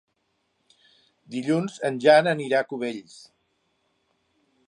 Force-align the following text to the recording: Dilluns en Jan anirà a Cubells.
Dilluns 1.35 1.75
en 1.91 2.01
Jan 2.07 2.31
anirà 2.33 2.63
a 2.65 2.69
Cubells. 2.71 3.21